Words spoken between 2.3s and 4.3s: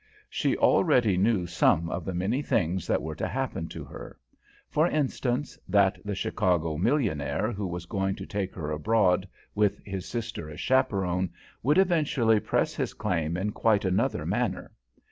things that were to happen to her;